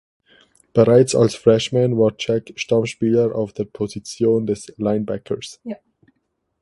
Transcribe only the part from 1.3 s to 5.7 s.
Freshman war Jack Stammspieler auf der Position des Linebackers.